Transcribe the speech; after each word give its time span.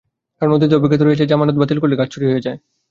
কারণ 0.41 0.51
অতীত 0.53 0.71
অভিজ্ঞতা 0.73 1.03
রয়েছে 1.05 1.23
যে, 1.23 1.31
জামানত 1.31 1.55
বাতিল 1.57 1.77
করলে 1.79 1.95
গাছ 1.95 2.09
চুরি 2.13 2.25
হয়ে 2.27 2.45
যায়। 2.45 2.57